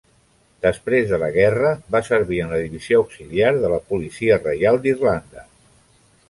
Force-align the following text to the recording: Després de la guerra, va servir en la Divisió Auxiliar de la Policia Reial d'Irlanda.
Després 0.65 1.03
de 1.11 1.19
la 1.23 1.27
guerra, 1.35 1.73
va 1.95 2.01
servir 2.07 2.39
en 2.45 2.49
la 2.55 2.61
Divisió 2.63 3.03
Auxiliar 3.03 3.53
de 3.67 3.71
la 3.75 3.79
Policia 3.93 4.41
Reial 4.49 4.83
d'Irlanda. 4.87 5.47